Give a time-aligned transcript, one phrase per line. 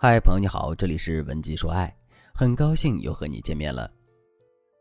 [0.00, 1.92] 嗨，朋友你好，这里是文姬说爱，
[2.32, 3.90] 很高兴又和你见面了。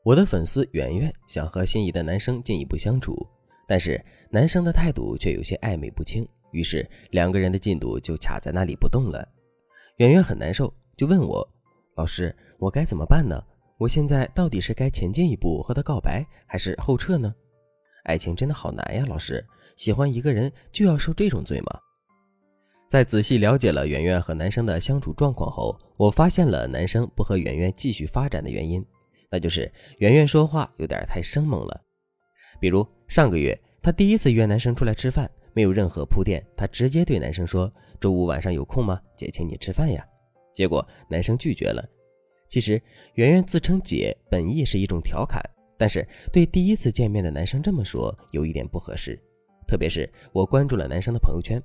[0.04, 3.28] 我的粉丝圆圆想和心仪的男生进一步相处，
[3.68, 4.00] 但是
[4.30, 9.28] 男生的态度却有些暧昧不清，于是两个人的进度就卡在那里不动了。
[9.96, 11.44] 圆圆很难受，就问我
[11.98, 13.44] ：“老师，我该怎么办呢？
[13.80, 17.34] 我现在到底是该前进一步和他告白，还是后撤呢？
[18.04, 19.44] 爱情真的好难呀，老师，
[19.78, 21.80] 喜欢一个人就要受这种罪吗？”
[22.88, 28.84] 在仔细了解了圆圆和男生的相处状况后，我发现了男生不和圆圆继续发展的原因，
[29.30, 31.82] 那就是圆圆说话有点太生猛了。
[32.62, 39.02] 比如上个月，他第一次约男生出来吃饭，没有任何铺垫，他直接对男生说：“周五晚上有空吗？
[39.18, 40.06] 姐请你吃饭呀。”
[40.56, 41.86] 结果男生拒绝了。
[42.48, 42.82] 其实
[43.16, 45.42] 圆圆自称姐，本意是一种调侃，
[45.78, 49.20] 但是对第一次见面的男生这么说，有一点不合适。
[49.68, 51.62] 特别是我关注了男生的朋友圈。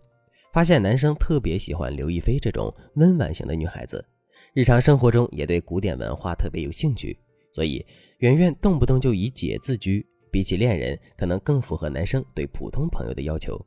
[0.53, 4.05] 发现男生特别喜欢刘亦菲这种温婉型的女孩子，
[4.53, 7.19] 日常生活中也对古典文化特别有兴趣，
[7.53, 7.85] 所以
[8.19, 13.59] 圆圆动不动就以姐自居，比起恋人，可能更符合男生对普通朋友的要求。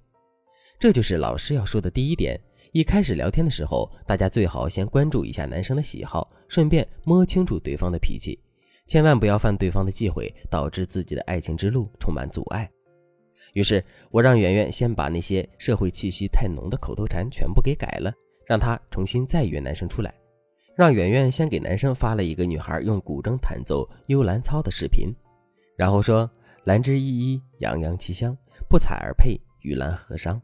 [0.79, 2.39] 这就是老师要说的第一点：
[2.71, 8.38] 一开始聊天的时候，大家最好先关注一下男生的喜好，顺便摸清楚对方的脾气，
[8.85, 12.69] 千万不要犯对方的忌讳，导致自己的爱情之路充满阻碍。
[13.55, 18.13] 于是我让圆圆先把那些社会气息太浓的口头禅全部给改了，
[18.45, 20.13] 让他重新再约男生出来。
[20.75, 25.07] 让圆圆先给男生发了一个女孩用古筝弹奏《幽兰操》的视频，
[25.77, 26.29] 然后说
[26.65, 30.39] ：“兰之依依，洋洋其香，不采而配，与兰何伤？”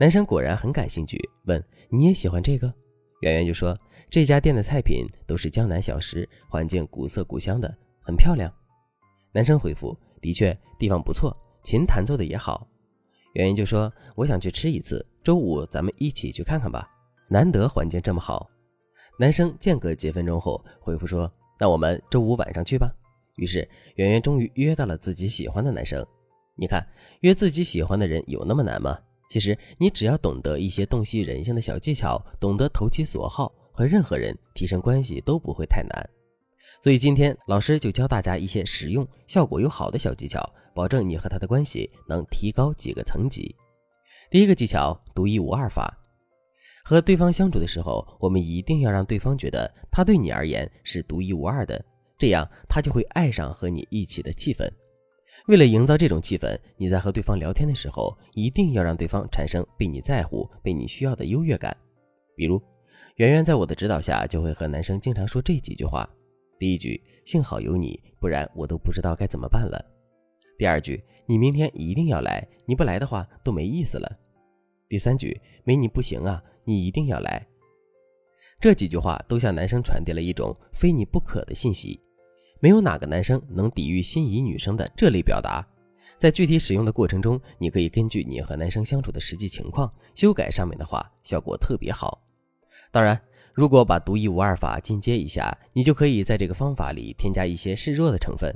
[0.00, 2.72] 男生果然很感兴趣，问：“你也喜欢这个？”
[3.20, 8.50] 圆圆就说：“这家店的菜品都是江南小食，环境古色古香的，很漂亮。”
[9.34, 12.66] 男生回复：“的确，地方不错。”琴弹奏的也好，
[13.34, 16.88] 圆圆就说：“我想去吃一次，周五咱们一起去看看吧。
[17.28, 18.48] 难得环境这么好。”
[19.18, 22.90] 男生间隔几分钟后回复说：“那我们周五晚上去吧。”
[23.36, 26.04] 于是圆圆终于约到了自己喜欢的男生。
[26.56, 26.86] 你看，
[27.20, 28.98] 约自己喜欢的人有那么难吗？
[29.30, 36.10] 其实你只要懂得一些洞悉人性的小技巧，懂得投其所好，和任何人提升关系都不会太难。
[36.82, 40.42] 所以今天老师就教大家一些实用、效果又好的小技巧，
[40.74, 43.54] 保证你和他的关系能提高几个层级。
[44.28, 45.96] 第一个技巧：独一无二法。
[46.82, 51.80] 和对方相处的时候，我们一定要让对方觉得他对你而言是独一无二的，
[52.18, 54.68] 这样他就会爱上和你一起的气氛。
[55.46, 61.76] 为了营造这种气氛，你在和对方聊天的时候，一定要让对方产生被你在乎、被你需要的优越感。
[62.34, 62.60] 比如，
[63.18, 66.08] 圆圆在我的指导下，就会和男生经常说这几句话。
[66.62, 69.84] 第一句，幸好有你，不然我都不知道该怎么办了。
[70.56, 74.08] 第二句，你明天一定要来，你不来的话都没意思了。
[74.88, 77.44] 第三句，没你不行啊，你一定要来。
[78.60, 82.00] 这几句话都向男生传递了一种非你不可的信息。
[82.60, 85.66] 没有哪个男生能抵御心仪女生的这类表达。
[86.16, 92.22] 在具体使用的过程中，你可以根据你和男生相处的实际情况修改上面的话，效果特别好。
[92.92, 93.20] 当然。
[93.54, 98.54] 如果把独一无二法进阶一下，你就可以在这个方法里添加一些示弱的成分。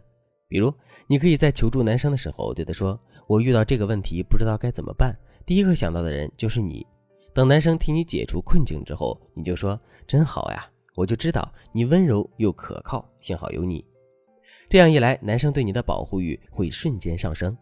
[0.48, 0.72] 比如，
[1.06, 5.14] 你可以在求助男生的时候对他说：“我遇到这个问题，不知道该怎么办，
[5.44, 6.86] 第一个想到的人就是你。”
[7.34, 13.84] 等男生替你解除困境之后，你就说：“真好呀，我就知道你温柔又可靠，幸好有你。”
[14.70, 17.54] 这样一来，男生对你的保护欲会瞬间上升，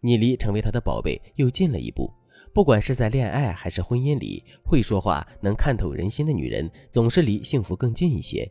[0.00, 2.08] 你离成为他的宝贝又近了一步。
[2.56, 8.50] 不管是在恋爱还是婚姻里，会说话、能看透人心的女人，总是离幸福更近一些。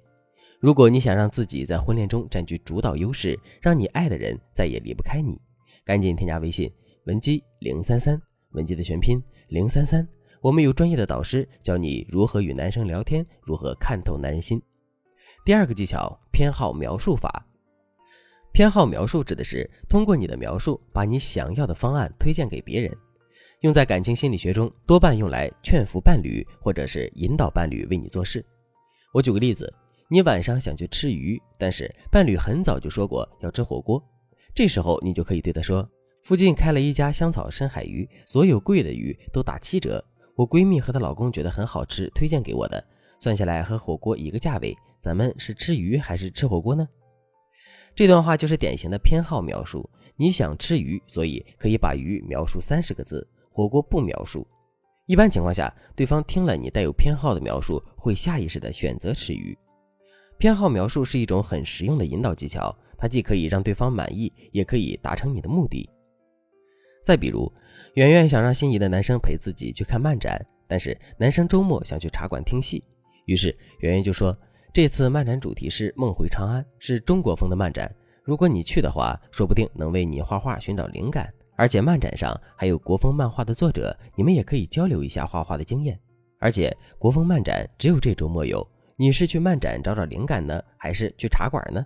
[0.59, 5.41] 如果你想让自己在婚恋中占据主导优势，让你爱的人再也离不开你，
[5.83, 6.71] 赶紧添加微信
[7.07, 8.21] 文姬零三三，
[8.51, 10.07] 文姬的全拼零三三，
[10.39, 14.61] 我们有专业的导师教你如何与男生聊天，如何看透男人心。
[15.43, 17.43] 第二个技巧，偏好描述法。
[18.53, 22.95] 偏好描述指的是通过你的描述，把你想要的方案推荐给别人。
[23.65, 28.45] 用在感情心理学中，多半用来劝服伴侣，或者是引导伴侣为你做事。
[29.11, 29.73] 我举个例子，
[30.07, 33.99] 你晚上想去吃鱼，但是伴侣很早就说过要吃火锅，
[34.53, 35.89] 这时候你就可以对他说
[36.21, 40.05] ：“附近开了一家香草深海鱼，所有贵的鱼都打七折。
[40.35, 42.85] 我闺蜜和她老公觉得很好吃，推荐给我的，
[43.19, 44.77] 算下来和火锅一个价位。
[45.01, 46.87] 咱们是吃鱼还是吃火锅呢？”
[47.95, 49.89] 这段话就是典型的偏好描述。
[50.17, 53.27] 你想吃鱼，所以可以把鱼描述三十个字。
[53.55, 54.45] 火锅不描述，
[55.05, 59.57] 一般情况下，对方听了你带有偏好的描述，会下意识的选择吃鱼。
[60.37, 65.89] 偏好描述是一种很实用的引导技巧，它既可以让对方满意，也可以达成你的目的。
[67.01, 67.49] 再比如，
[67.93, 72.83] 圆圆想让心仪的男生陪自己去看漫展，但是男生周末想去茶馆听戏，
[73.23, 74.37] 于是圆圆就说
[74.73, 77.89] ：“这次漫展主题是梦回长安，是中国风的漫展。
[78.25, 81.33] 如果你去的话，说不定能为你画画寻找灵感。
[81.55, 85.99] 而且漫展上还有国风漫画的作者，你们也可以交流一下画画的经验。
[86.39, 88.65] 而且国风漫展只有这周末有，
[88.97, 91.85] 你是去漫展找找灵感呢，还是去茶馆呢？”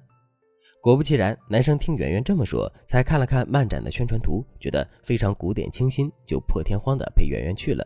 [0.81, 7.86] 果不其然，男生听圆圆这么说，才看了看漫展的宣传图，觉得非常古典清新，就破天荒的陪圆圆去了。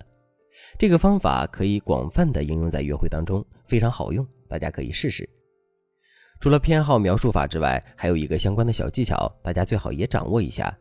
[0.78, 5.28] 这个方法可以广泛的应用在约会当中，非常好用，大家可以试试。
[6.40, 10.72] 除了偏好描述法之外，还有一个相关的小技巧，大家最好也掌握一下。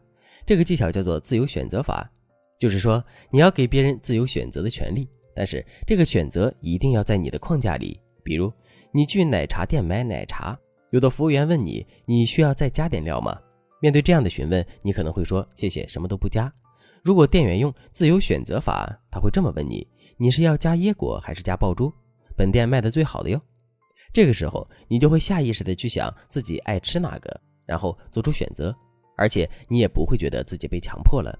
[0.44, 2.10] 这个技巧叫做自由选择法，
[2.58, 8.00] 就是说你要给别人自由选择的权利，但是这个选择一定要在你的框架里。
[8.22, 8.52] 比如
[8.92, 10.58] 你去奶茶店买奶茶。
[10.90, 13.34] 有的服务员问你，你需要再加点料吗？
[13.80, 16.52] 面对这样的询问，你可能会说谢谢，什么都不加。
[17.02, 21.90] 如果店员用自由选择法，他会这么问你：你是要加椰果还是加爆珠？
[22.36, 23.40] 本店卖的最好的哟。
[24.12, 28.76] 这个时候，你就会下意识的去想自己爱吃哪个，然后做出选择，
[29.22, 31.32] 而且你也不会觉得自己被强迫了。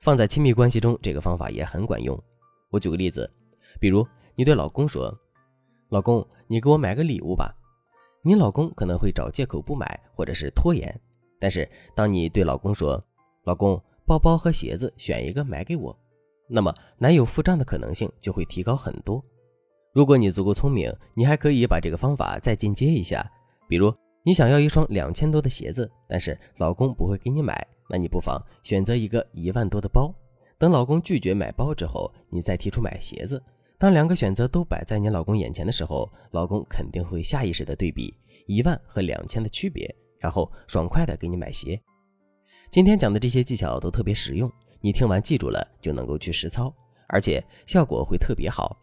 [0.00, 2.20] 放在亲密关系中，这个方法也很管用。
[2.68, 3.30] 我举个例子，
[3.78, 4.04] 比如
[4.34, 5.16] 你对老公说
[5.90, 7.54] ：“老公，你给我买个礼物吧。”
[8.26, 10.92] 你老公可能会找借口不买，或者是拖延。
[11.38, 13.00] 但是，当你对老公说
[13.46, 15.96] ：“老公，包包和鞋子选一个买给我”，
[16.50, 19.24] 那么男友付账的可能性就会提高很多。
[19.94, 23.24] 如果你足够聪明，你还可以把这个方法再进阶一下。
[23.68, 23.94] 比如，
[24.26, 30.12] 你想要一双两千多的鞋子，但是老公不会给你买，那你不妨选择一个一万多的包。
[30.58, 33.40] 等老公拒绝买包之后，你再提出买鞋子。
[33.78, 38.12] 当两个选择都摆在你老公眼前的时候，老公肯定会下意识的对比
[38.48, 39.88] 一万和两千的区别，
[40.18, 41.80] 然后爽快的给你买鞋。
[42.68, 44.50] 今天讲的这些技巧都特别实用，
[44.80, 46.74] 你听完记住了就能够去实操，
[47.06, 48.76] 而且效果会特别好。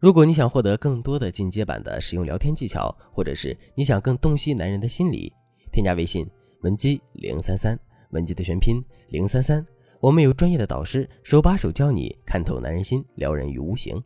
[0.00, 5.32] 如果你想获得更多的进阶版的实用聊天技巧，或者是你想更洞悉男人的心理，
[5.72, 6.24] 添加微信
[6.60, 7.76] 文姬零三三，
[8.10, 9.66] 文姬的全拼零三三，
[9.98, 14.00] 我们有专业的导师手把手教你看透男人心，撩人于无形。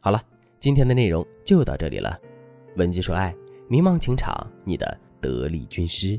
[0.00, 0.22] 好了，
[0.58, 2.18] 今天的内容就到这里了。
[2.76, 3.34] 文姬说爱，
[3.68, 4.34] 迷茫情场，
[4.64, 6.18] 你的得力军师。